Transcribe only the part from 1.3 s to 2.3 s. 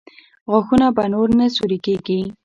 نه سوري کېږي؟